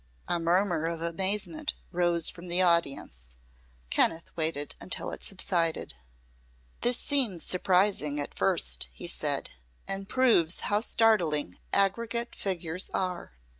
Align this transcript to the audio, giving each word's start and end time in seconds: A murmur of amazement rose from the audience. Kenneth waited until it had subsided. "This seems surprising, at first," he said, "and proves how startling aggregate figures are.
A 0.27 0.39
murmur 0.39 0.87
of 0.87 0.99
amazement 0.99 1.75
rose 1.91 2.27
from 2.27 2.47
the 2.47 2.59
audience. 2.59 3.35
Kenneth 3.91 4.35
waited 4.35 4.73
until 4.81 5.11
it 5.11 5.21
had 5.21 5.23
subsided. 5.23 5.93
"This 6.81 6.97
seems 6.97 7.43
surprising, 7.43 8.19
at 8.19 8.33
first," 8.33 8.89
he 8.91 9.05
said, 9.05 9.51
"and 9.87 10.09
proves 10.09 10.61
how 10.61 10.81
startling 10.81 11.59
aggregate 11.71 12.33
figures 12.33 12.89
are. 12.95 13.33